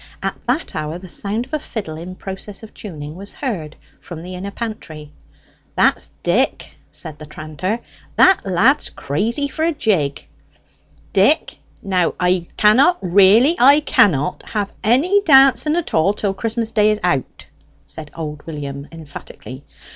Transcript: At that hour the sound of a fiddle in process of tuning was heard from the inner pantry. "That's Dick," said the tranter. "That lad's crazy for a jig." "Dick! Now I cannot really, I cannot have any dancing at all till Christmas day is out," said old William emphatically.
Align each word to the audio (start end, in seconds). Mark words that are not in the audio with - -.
At 0.23 0.35
that 0.47 0.73
hour 0.75 0.97
the 0.97 1.07
sound 1.07 1.45
of 1.45 1.53
a 1.53 1.59
fiddle 1.59 1.95
in 1.95 2.15
process 2.15 2.63
of 2.63 2.73
tuning 2.73 3.15
was 3.15 3.33
heard 3.33 3.75
from 3.99 4.23
the 4.23 4.33
inner 4.33 4.49
pantry. 4.49 5.11
"That's 5.75 6.09
Dick," 6.23 6.71
said 6.89 7.19
the 7.19 7.27
tranter. 7.27 7.81
"That 8.15 8.43
lad's 8.43 8.89
crazy 8.89 9.47
for 9.47 9.63
a 9.63 9.71
jig." 9.71 10.27
"Dick! 11.13 11.59
Now 11.83 12.15
I 12.19 12.47
cannot 12.57 12.97
really, 13.01 13.55
I 13.59 13.81
cannot 13.81 14.41
have 14.49 14.73
any 14.83 15.21
dancing 15.21 15.75
at 15.75 15.93
all 15.93 16.15
till 16.15 16.33
Christmas 16.33 16.71
day 16.71 16.89
is 16.89 16.99
out," 17.03 17.45
said 17.85 18.09
old 18.15 18.41
William 18.47 18.87
emphatically. 18.91 19.63